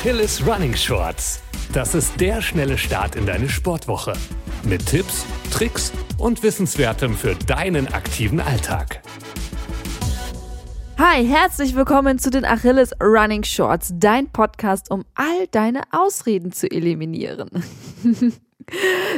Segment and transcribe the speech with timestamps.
[0.00, 1.42] Achilles Running Shorts.
[1.74, 4.14] Das ist der schnelle Start in deine Sportwoche.
[4.62, 9.02] Mit Tipps, Tricks und Wissenswertem für deinen aktiven Alltag.
[10.96, 16.70] Hi, herzlich willkommen zu den Achilles Running Shorts, dein Podcast, um all deine Ausreden zu
[16.70, 17.50] eliminieren.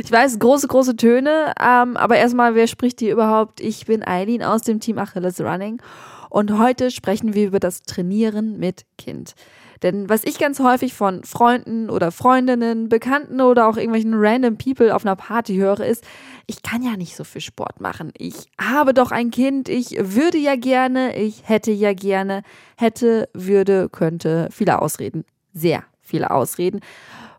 [0.03, 3.61] ich weiß, große, große Töne, ähm, aber erstmal, wer spricht hier überhaupt?
[3.61, 5.81] Ich bin Eileen aus dem Team Achilles Running
[6.29, 9.37] und heute sprechen wir über das Trainieren mit Kind.
[9.83, 14.95] Denn was ich ganz häufig von Freunden oder Freundinnen, Bekannten oder auch irgendwelchen random People
[14.95, 16.05] auf einer Party höre, ist,
[16.47, 18.13] ich kann ja nicht so viel Sport machen.
[18.17, 22.43] Ich habe doch ein Kind, ich würde ja gerne, ich hätte ja gerne,
[22.77, 25.25] hätte, würde, könnte, viele Ausreden.
[25.53, 26.81] Sehr viele Ausreden.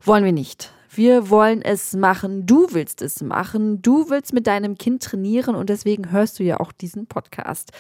[0.02, 0.74] Wollen wir nicht.
[0.96, 2.46] Wir wollen es machen.
[2.46, 3.82] Du willst es machen.
[3.82, 7.72] Du willst mit deinem Kind trainieren und deswegen hörst du ja auch diesen Podcast.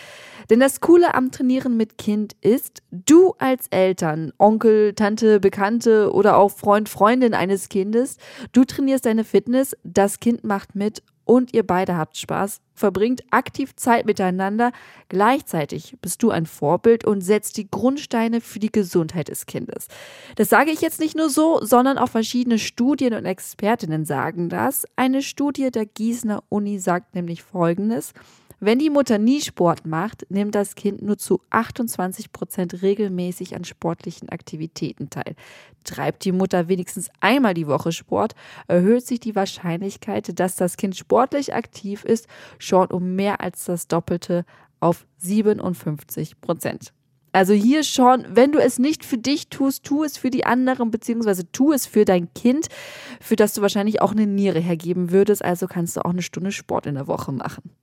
[0.50, 6.38] Denn das Coole am Trainieren mit Kind ist, du als Eltern, Onkel, Tante, Bekannte oder
[6.38, 8.18] auch Freund, Freundin eines Kindes,
[8.52, 13.76] du trainierst deine Fitness, das Kind macht mit und ihr beide habt Spaß, verbringt aktiv
[13.76, 14.72] Zeit miteinander.
[15.10, 19.88] Gleichzeitig bist du ein Vorbild und setzt die Grundsteine für die Gesundheit des Kindes.
[20.36, 24.86] Das sage ich jetzt nicht nur so, sondern auch verschiedene Studien und Expertinnen sagen das.
[24.96, 28.14] Eine Studie der Gießener Uni sagt nämlich Folgendes.
[28.66, 33.66] Wenn die Mutter nie Sport macht, nimmt das Kind nur zu 28 Prozent regelmäßig an
[33.66, 35.36] sportlichen Aktivitäten teil.
[35.84, 38.36] Treibt die Mutter wenigstens einmal die Woche Sport,
[38.70, 43.90] erhöht sich die Wahrscheinlichkeit, dass das Kind sportlich aktiv ist, schon um mehr als das
[43.90, 44.46] Doppelte
[44.80, 46.94] auf 57 Prozent.
[47.34, 50.90] Also hier schon, wenn du es nicht für dich tust, tu es für die anderen,
[50.90, 52.70] beziehungsweise tu es für dein Kind,
[53.20, 55.44] für das du wahrscheinlich auch eine Niere hergeben würdest.
[55.44, 57.74] Also kannst du auch eine Stunde Sport in der Woche machen.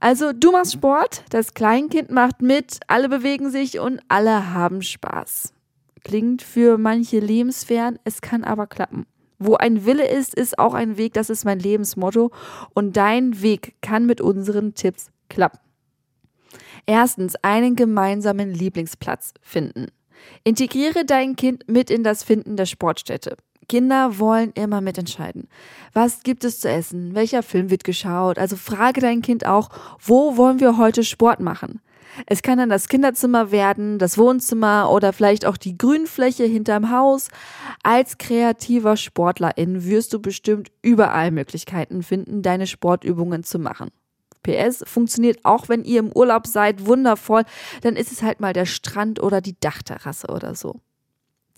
[0.00, 5.52] Also du machst Sport, das Kleinkind macht mit, alle bewegen sich und alle haben Spaß.
[6.02, 9.06] Klingt für manche lebensfern, es kann aber klappen.
[9.38, 12.30] Wo ein Wille ist, ist auch ein Weg, das ist mein Lebensmotto
[12.74, 15.60] und dein Weg kann mit unseren Tipps klappen.
[16.86, 19.88] Erstens, einen gemeinsamen Lieblingsplatz finden.
[20.44, 23.36] Integriere dein Kind mit in das Finden der Sportstätte.
[23.70, 25.46] Kinder wollen immer mitentscheiden.
[25.92, 27.14] Was gibt es zu essen?
[27.14, 28.36] Welcher Film wird geschaut?
[28.36, 29.68] Also frage dein Kind auch,
[30.00, 31.80] wo wollen wir heute Sport machen?
[32.26, 37.28] Es kann dann das Kinderzimmer werden, das Wohnzimmer oder vielleicht auch die Grünfläche hinterm Haus.
[37.84, 43.92] Als kreativer Sportlerin wirst du bestimmt überall Möglichkeiten finden, deine Sportübungen zu machen.
[44.42, 47.44] PS funktioniert auch, wenn ihr im Urlaub seid, wundervoll.
[47.82, 50.80] Dann ist es halt mal der Strand oder die Dachterrasse oder so.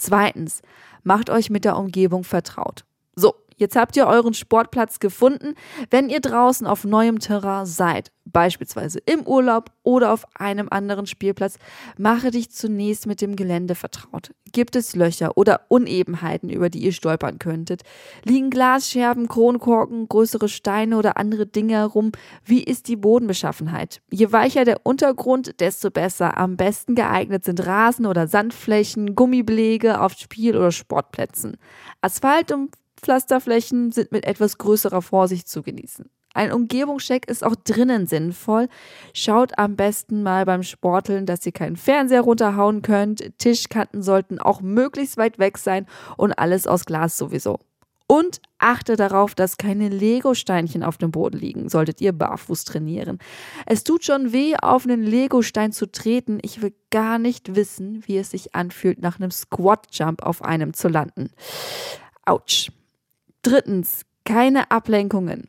[0.03, 0.63] Zweitens,
[1.05, 2.85] macht euch mit der Umgebung vertraut.
[3.15, 5.55] So, Jetzt habt ihr euren Sportplatz gefunden.
[5.89, 11.59] Wenn ihr draußen auf neuem Terrain seid, beispielsweise im Urlaub oder auf einem anderen Spielplatz,
[11.97, 14.33] mache dich zunächst mit dem Gelände vertraut.
[14.51, 17.83] Gibt es Löcher oder Unebenheiten, über die ihr stolpern könntet?
[18.25, 22.11] Liegen Glasscherben, Kronkorken, größere Steine oder andere Dinge herum?
[22.45, 24.03] Wie ist die Bodenbeschaffenheit?
[24.11, 26.37] Je weicher der Untergrund, desto besser.
[26.37, 31.57] Am besten geeignet sind Rasen oder Sandflächen, Gummibelege auf Spiel- oder Sportplätzen.
[32.01, 32.73] Asphalt und
[33.03, 36.09] Pflasterflächen sind mit etwas größerer Vorsicht zu genießen.
[36.35, 38.69] Ein Umgebungscheck ist auch drinnen sinnvoll.
[39.13, 43.39] Schaut am besten mal beim Sporteln, dass ihr keinen Fernseher runterhauen könnt.
[43.39, 45.87] Tischkanten sollten auch möglichst weit weg sein
[46.17, 47.59] und alles aus Glas sowieso.
[48.07, 53.19] Und achte darauf, dass keine Lego-Steinchen auf dem Boden liegen, solltet ihr barfuß trainieren.
[53.65, 56.39] Es tut schon weh, auf einen Lego-Stein zu treten.
[56.43, 60.89] Ich will gar nicht wissen, wie es sich anfühlt, nach einem Squat-Jump auf einem zu
[60.89, 61.31] landen.
[62.27, 62.71] Autsch.
[63.43, 65.49] Drittens, keine Ablenkungen.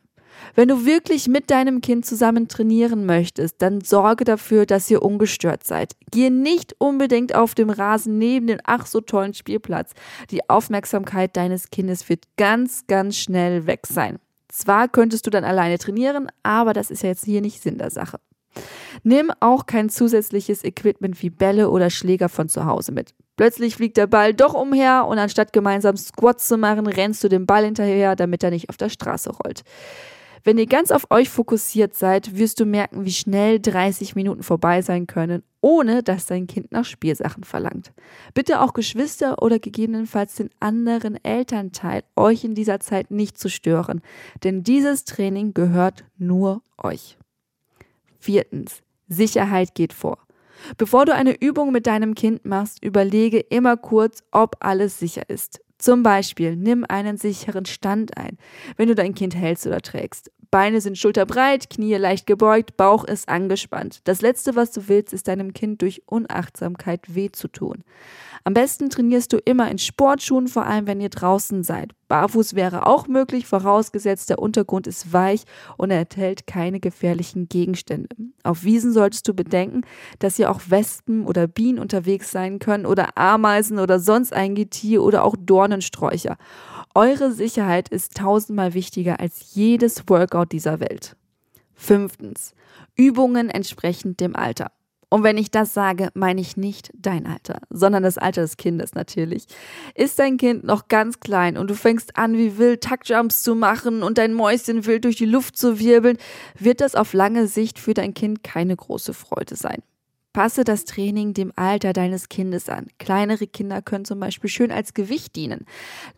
[0.54, 5.64] Wenn du wirklich mit deinem Kind zusammen trainieren möchtest, dann sorge dafür, dass ihr ungestört
[5.64, 5.94] seid.
[6.10, 9.92] Gehe nicht unbedingt auf dem Rasen neben den ach so tollen Spielplatz.
[10.30, 14.18] Die Aufmerksamkeit deines Kindes wird ganz, ganz schnell weg sein.
[14.48, 17.90] Zwar könntest du dann alleine trainieren, aber das ist ja jetzt hier nicht Sinn der
[17.90, 18.18] Sache.
[19.02, 23.14] Nimm auch kein zusätzliches Equipment wie Bälle oder Schläger von zu Hause mit.
[23.36, 27.46] Plötzlich fliegt der Ball doch umher und anstatt gemeinsam Squats zu machen, rennst du dem
[27.46, 29.62] Ball hinterher, damit er nicht auf der Straße rollt.
[30.44, 34.82] Wenn ihr ganz auf euch fokussiert seid, wirst du merken, wie schnell 30 Minuten vorbei
[34.82, 37.94] sein können, ohne dass dein Kind nach Spielsachen verlangt.
[38.34, 44.02] Bitte auch Geschwister oder gegebenenfalls den anderen Elternteil, euch in dieser Zeit nicht zu stören,
[44.44, 47.16] denn dieses Training gehört nur euch.
[48.18, 48.82] Viertens.
[49.08, 50.23] Sicherheit geht vor.
[50.76, 55.60] Bevor du eine Übung mit deinem Kind machst, überlege immer kurz, ob alles sicher ist.
[55.78, 58.38] Zum Beispiel, nimm einen sicheren Stand ein,
[58.76, 60.30] wenn du dein Kind hältst oder trägst.
[60.54, 64.02] Beine sind schulterbreit, Knie leicht gebeugt, Bauch ist angespannt.
[64.04, 67.82] Das Letzte, was du willst, ist deinem Kind durch Unachtsamkeit weh zu tun.
[68.44, 71.90] Am besten trainierst du immer in Sportschuhen, vor allem wenn ihr draußen seid.
[72.06, 75.42] Barfuß wäre auch möglich, vorausgesetzt der Untergrund ist weich
[75.76, 78.14] und enthält keine gefährlichen Gegenstände.
[78.44, 79.80] Auf Wiesen solltest du bedenken,
[80.20, 85.02] dass hier auch Wespen oder Bienen unterwegs sein können oder Ameisen oder sonst ein Getier
[85.02, 86.36] oder auch Dornensträucher.
[86.96, 91.16] Eure Sicherheit ist tausendmal wichtiger als jedes Workout dieser Welt.
[91.74, 92.54] Fünftens.
[92.94, 94.70] Übungen entsprechend dem Alter.
[95.08, 98.94] Und wenn ich das sage, meine ich nicht dein Alter, sondern das Alter des Kindes
[98.94, 99.46] natürlich.
[99.96, 104.04] Ist dein Kind noch ganz klein und du fängst an, wie wild Taktjumps zu machen
[104.04, 106.16] und dein Mäuschen wild durch die Luft zu wirbeln,
[106.56, 109.82] wird das auf lange Sicht für dein Kind keine große Freude sein.
[110.34, 112.88] Passe das Training dem Alter deines Kindes an.
[112.98, 115.64] Kleinere Kinder können zum Beispiel schön als Gewicht dienen.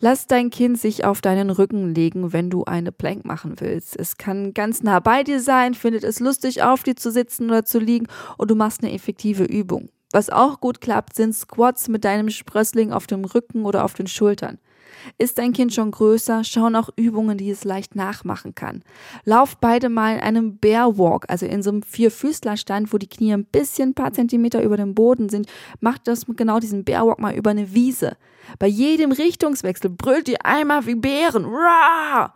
[0.00, 3.94] Lass dein Kind sich auf deinen Rücken legen, wenn du eine Plank machen willst.
[3.94, 7.66] Es kann ganz nah bei dir sein, findet es lustig, auf dir zu sitzen oder
[7.66, 8.06] zu liegen
[8.38, 9.90] und du machst eine effektive Übung.
[10.12, 14.06] Was auch gut klappt, sind Squats mit deinem Sprössling auf dem Rücken oder auf den
[14.06, 14.58] Schultern.
[15.18, 18.82] Ist dein Kind schon größer, schau nach Übungen, die es leicht nachmachen kann.
[19.24, 23.32] Lauf beide mal in einem Bear Walk, also in so einem Vierfüßlerstand, wo die Knie
[23.32, 25.46] ein bisschen ein paar Zentimeter über dem Boden sind.
[25.80, 28.16] Mach das mit genau diesen Bear Walk mal über eine Wiese.
[28.58, 31.44] Bei jedem Richtungswechsel brüllt ihr einmal wie Bären.
[31.46, 32.34] Rah!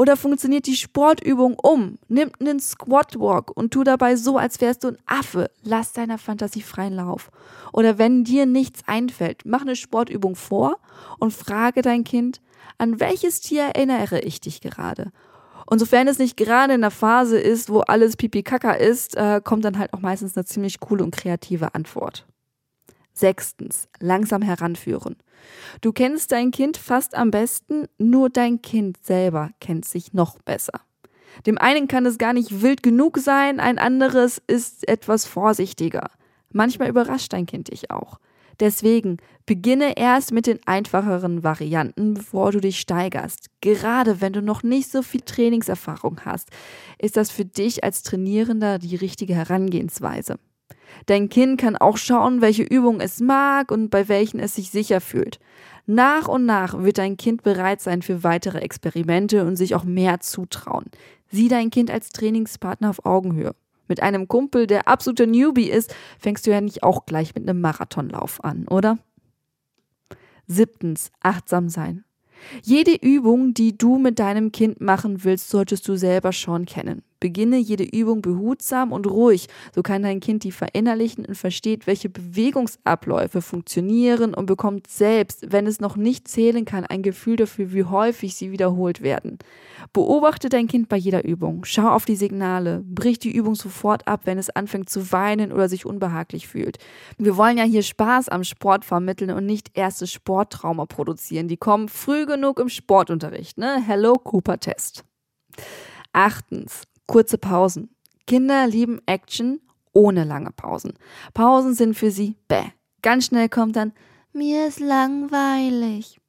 [0.00, 1.98] Oder funktioniert die Sportübung um?
[2.08, 5.50] Nimm einen Squat Walk und tu dabei so, als wärst du ein Affe.
[5.62, 7.30] Lass deiner Fantasie freien Lauf.
[7.74, 10.78] Oder wenn dir nichts einfällt, mach eine Sportübung vor
[11.18, 12.40] und frage dein Kind,
[12.78, 15.12] an welches Tier erinnere ich dich gerade?
[15.66, 19.42] Und sofern es nicht gerade in der Phase ist, wo alles pipi kaka ist, äh,
[19.44, 22.24] kommt dann halt auch meistens eine ziemlich coole und kreative Antwort.
[23.20, 25.16] Sechstens, langsam heranführen.
[25.80, 30.80] Du kennst dein Kind fast am besten, nur dein Kind selber kennt sich noch besser.
[31.46, 36.10] Dem einen kann es gar nicht wild genug sein, ein anderes ist etwas vorsichtiger.
[36.52, 38.18] Manchmal überrascht dein Kind dich auch.
[38.58, 43.46] Deswegen beginne erst mit den einfacheren Varianten, bevor du dich steigerst.
[43.62, 46.50] Gerade wenn du noch nicht so viel Trainingserfahrung hast,
[46.98, 50.36] ist das für dich als Trainierender die richtige Herangehensweise.
[51.06, 55.00] Dein Kind kann auch schauen, welche Übungen es mag und bei welchen es sich sicher
[55.00, 55.38] fühlt.
[55.86, 60.20] Nach und nach wird dein Kind bereit sein für weitere Experimente und sich auch mehr
[60.20, 60.86] zutrauen.
[61.30, 63.54] Sieh dein Kind als Trainingspartner auf Augenhöhe.
[63.88, 67.60] Mit einem Kumpel, der absoluter Newbie ist, fängst du ja nicht auch gleich mit einem
[67.60, 68.98] Marathonlauf an, oder?
[70.46, 72.04] Siebtens, achtsam sein.
[72.62, 77.02] Jede Übung, die du mit deinem Kind machen willst, solltest du selber schon kennen.
[77.20, 82.08] Beginne jede Übung behutsam und ruhig, so kann dein Kind die verinnerlichen und versteht, welche
[82.08, 87.84] Bewegungsabläufe funktionieren und bekommt selbst, wenn es noch nicht zählen kann, ein Gefühl dafür, wie
[87.84, 89.38] häufig sie wiederholt werden.
[89.92, 94.22] Beobachte dein Kind bei jeder Übung, schau auf die Signale, brich die Übung sofort ab,
[94.24, 96.78] wenn es anfängt zu weinen oder sich unbehaglich fühlt.
[97.18, 101.48] Wir wollen ja hier Spaß am Sport vermitteln und nicht erste Sporttrauma produzieren.
[101.48, 103.82] Die kommen früh genug im Sportunterricht, ne?
[103.86, 105.04] Hello Cooper Test.
[106.12, 107.90] Achtens, Kurze Pausen.
[108.28, 109.60] Kinder lieben Action
[109.92, 110.92] ohne lange Pausen.
[111.34, 112.70] Pausen sind für sie bäh.
[113.02, 113.92] Ganz schnell kommt dann,
[114.32, 116.20] mir ist langweilig.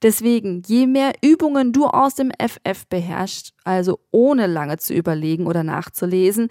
[0.00, 5.62] Deswegen, je mehr Übungen du aus dem FF beherrschst, also ohne lange zu überlegen oder
[5.62, 6.48] nachzulesen,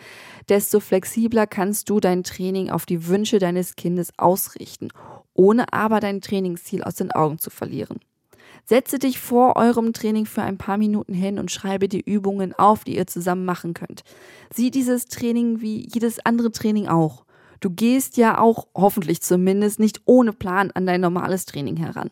[0.47, 4.89] desto flexibler kannst du dein Training auf die Wünsche deines Kindes ausrichten,
[5.33, 7.97] ohne aber dein Trainingsziel aus den Augen zu verlieren.
[8.67, 12.83] Setze dich vor eurem Training für ein paar Minuten hin und schreibe die Übungen auf,
[12.83, 14.01] die ihr zusammen machen könnt.
[14.51, 17.25] Sieh dieses Training wie jedes andere Training auch.
[17.59, 22.09] Du gehst ja auch, hoffentlich zumindest, nicht ohne Plan an dein normales Training heran.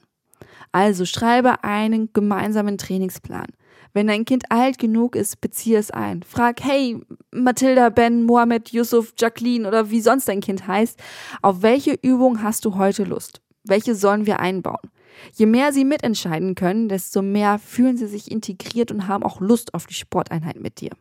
[0.72, 3.48] Also schreibe einen gemeinsamen Trainingsplan.
[3.94, 6.24] Wenn dein Kind alt genug ist, beziehe es ein.
[6.24, 7.00] Frag, hey,
[7.32, 11.00] Mathilda, Ben, Mohammed, Yusuf, Jacqueline oder wie sonst dein Kind heißt,
[11.42, 13.42] auf welche Übung hast du heute Lust?
[13.64, 14.90] Welche sollen wir einbauen?
[15.34, 19.74] Je mehr sie mitentscheiden können, desto mehr fühlen sie sich integriert und haben auch Lust
[19.74, 20.92] auf die Sporteinheit mit dir.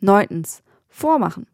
[0.00, 1.46] Neuntens, vormachen.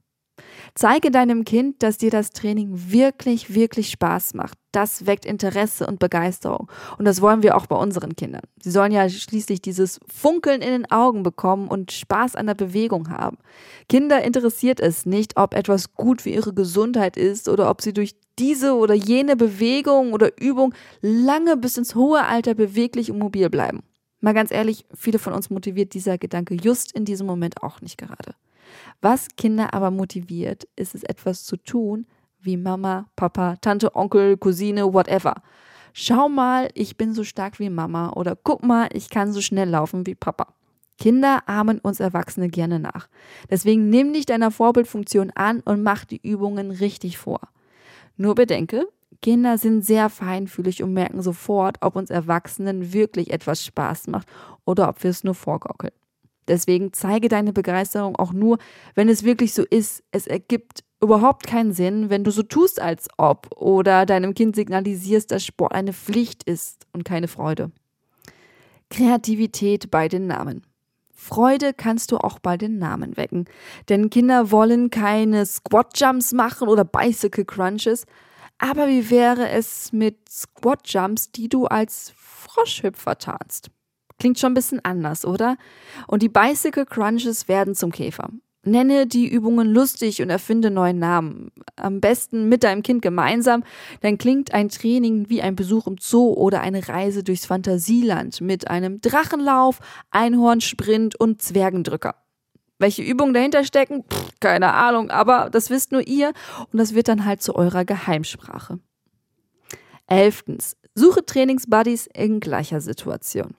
[0.74, 4.58] Zeige deinem Kind, dass dir das Training wirklich, wirklich Spaß macht.
[4.72, 6.70] Das weckt Interesse und Begeisterung.
[6.98, 8.42] Und das wollen wir auch bei unseren Kindern.
[8.62, 13.10] Sie sollen ja schließlich dieses Funkeln in den Augen bekommen und Spaß an der Bewegung
[13.10, 13.36] haben.
[13.88, 18.14] Kinder interessiert es nicht, ob etwas gut für ihre Gesundheit ist oder ob sie durch
[18.38, 23.82] diese oder jene Bewegung oder Übung lange bis ins hohe Alter beweglich und mobil bleiben.
[24.20, 27.98] Mal ganz ehrlich, viele von uns motiviert dieser Gedanke just in diesem Moment auch nicht
[27.98, 28.34] gerade.
[29.00, 32.06] Was Kinder aber motiviert, ist es etwas zu tun,
[32.40, 35.42] wie Mama, Papa, Tante, Onkel, Cousine, whatever.
[35.92, 39.68] Schau mal, ich bin so stark wie Mama oder guck mal, ich kann so schnell
[39.68, 40.54] laufen wie Papa.
[40.98, 43.08] Kinder ahmen uns Erwachsene gerne nach.
[43.50, 47.40] Deswegen nimm dich deiner Vorbildfunktion an und mach die Übungen richtig vor.
[48.16, 48.86] Nur bedenke,
[49.20, 54.28] Kinder sind sehr feinfühlig und merken sofort, ob uns Erwachsenen wirklich etwas Spaß macht
[54.64, 55.92] oder ob wir es nur vorgaukeln.
[56.48, 58.58] Deswegen zeige deine Begeisterung auch nur,
[58.94, 60.02] wenn es wirklich so ist.
[60.10, 65.30] Es ergibt überhaupt keinen Sinn, wenn du so tust, als ob oder deinem Kind signalisierst,
[65.30, 67.70] dass Sport eine Pflicht ist und keine Freude.
[68.90, 70.62] Kreativität bei den Namen.
[71.14, 73.44] Freude kannst du auch bei den Namen wecken,
[73.88, 78.06] denn Kinder wollen keine Squat Jumps machen oder Bicycle Crunches,
[78.58, 83.70] aber wie wäre es mit Squat Jumps, die du als Froschhüpfer tarnst?
[84.22, 85.56] Klingt schon ein bisschen anders, oder?
[86.06, 88.28] Und die Bicycle Crunches werden zum Käfer.
[88.62, 91.50] Nenne die Übungen lustig und erfinde neuen Namen.
[91.74, 93.64] Am besten mit deinem Kind gemeinsam,
[94.00, 98.70] dann klingt ein Training wie ein Besuch im Zoo oder eine Reise durchs Fantasieland mit
[98.70, 99.80] einem Drachenlauf,
[100.12, 102.14] Einhornsprint und Zwergendrücker.
[102.78, 104.04] Welche Übungen dahinter stecken?
[104.04, 106.32] Pff, keine Ahnung, aber das wisst nur ihr
[106.70, 108.78] und das wird dann halt zu eurer Geheimsprache.
[110.06, 110.76] Elftens.
[110.94, 113.56] Suche Trainingsbuddies in gleicher Situation.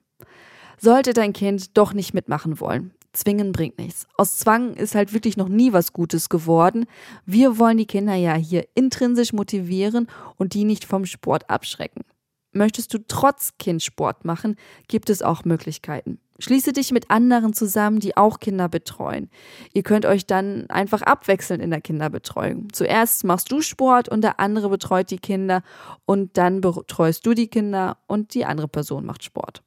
[0.78, 4.06] Sollte dein Kind doch nicht mitmachen wollen, zwingen bringt nichts.
[4.16, 6.86] Aus Zwang ist halt wirklich noch nie was Gutes geworden.
[7.26, 12.04] Wir wollen die Kinder ja hier intrinsisch motivieren und die nicht vom Sport abschrecken.
[12.52, 16.20] Möchtest du trotz Kind Sport machen, gibt es auch Möglichkeiten.
[16.38, 19.28] Schließe dich mit anderen zusammen, die auch Kinder betreuen.
[19.72, 22.72] Ihr könnt euch dann einfach abwechseln in der Kinderbetreuung.
[22.72, 25.62] Zuerst machst du Sport und der andere betreut die Kinder
[26.06, 29.62] und dann betreust du die Kinder und die andere Person macht Sport.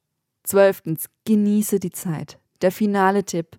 [0.48, 2.38] Zwölftens, genieße die Zeit.
[2.62, 3.58] Der finale Tipp.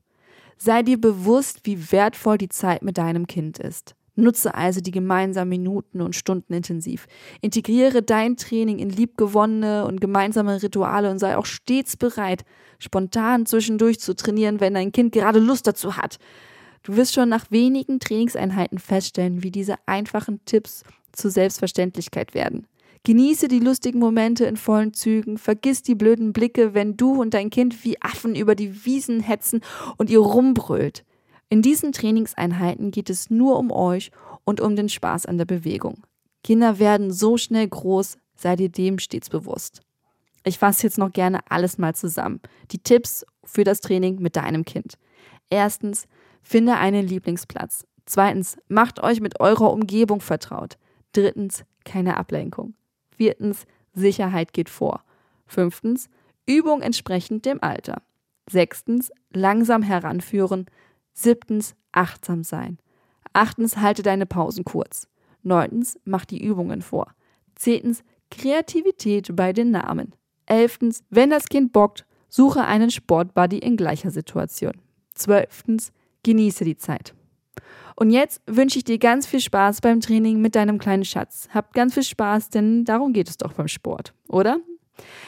[0.58, 3.93] Sei dir bewusst, wie wertvoll die Zeit mit deinem Kind ist.
[4.15, 7.05] Nutze also die gemeinsamen Minuten und Stunden intensiv.
[7.41, 12.43] Integriere dein Training in liebgewonnene und gemeinsame Rituale und sei auch stets bereit,
[12.79, 16.17] spontan zwischendurch zu trainieren, wenn dein Kind gerade Lust dazu hat.
[16.81, 20.81] Du wirst schon nach wenigen Trainingseinheiten feststellen, wie diese einfachen Tipps
[21.12, 22.65] zur Selbstverständlichkeit werden.
[23.03, 27.49] Genieße die lustigen Momente in vollen Zügen, vergiss die blöden Blicke, wenn du und dein
[27.49, 29.61] Kind wie Affen über die Wiesen hetzen
[29.97, 31.05] und ihr rumbrüllt.
[31.49, 34.11] In diesen Trainingseinheiten geht es nur um euch
[34.43, 36.03] und um den Spaß an der Bewegung.
[36.43, 39.81] Kinder werden so schnell groß, sei dir dem stets bewusst.
[40.43, 42.39] Ich fasse jetzt noch gerne alles mal zusammen.
[42.71, 44.97] Die Tipps für das Training mit deinem Kind.
[45.49, 46.05] Erstens,
[46.41, 47.85] finde einen Lieblingsplatz.
[48.05, 50.77] Zweitens, macht euch mit eurer Umgebung vertraut.
[51.13, 52.73] Drittens, keine Ablenkung.
[53.19, 55.03] Viertens, Sicherheit geht vor.
[55.45, 56.09] Fünftens,
[56.45, 58.01] Übung entsprechend dem Alter.
[58.49, 60.67] Sechstens, langsam heranführen.
[61.11, 62.77] Siebtens, achtsam sein.
[63.33, 65.09] Achtens, halte deine Pausen kurz.
[65.43, 67.13] Neuntens, mach die Übungen vor.
[67.55, 70.15] Zehntens, Kreativität bei den Namen.
[70.45, 74.79] Elftens, wenn das Kind bockt, suche einen Sportbuddy in gleicher Situation.
[75.13, 75.91] Zwölftens,
[76.23, 77.13] genieße die Zeit.
[77.99, 81.49] Und jetzt wünsche ich dir ganz viel Spaß beim Training mit deinem kleinen Schatz.
[81.53, 84.61] Habt ganz viel Spaß, denn darum geht es doch beim Sport, oder?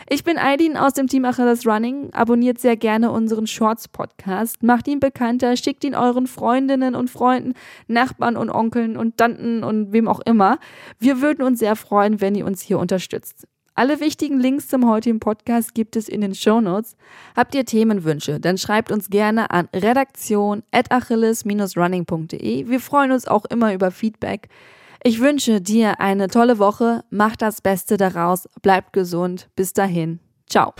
[0.09, 2.13] Ich bin Aidin aus dem Team Achilles Running.
[2.13, 4.63] Abonniert sehr gerne unseren Shorts-Podcast.
[4.63, 7.55] Macht ihn bekannter, schickt ihn euren Freundinnen und Freunden,
[7.87, 10.57] Nachbarn und Onkeln und Tanten und wem auch immer.
[10.97, 13.47] Wir würden uns sehr freuen, wenn ihr uns hier unterstützt.
[13.81, 16.95] Alle wichtigen Links zum heutigen Podcast gibt es in den Show Notes.
[17.35, 22.69] Habt ihr Themenwünsche, dann schreibt uns gerne an redaktion@achilles-running.de.
[22.69, 24.50] Wir freuen uns auch immer über Feedback.
[25.03, 29.50] Ich wünsche dir eine tolle Woche, mach das Beste daraus, bleib gesund.
[29.55, 30.19] Bis dahin.
[30.47, 30.75] Ciao.